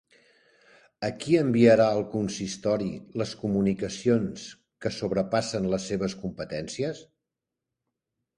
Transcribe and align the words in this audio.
A 1.09 1.09
qui 1.23 1.35
enviarà 1.41 1.85
el 1.97 2.01
consistori 2.13 2.87
les 3.23 3.33
comunicacions 3.43 4.47
que 4.87 4.93
sobrepassen 4.97 5.69
les 5.75 5.87
seves 5.93 6.17
competències? 6.25 7.05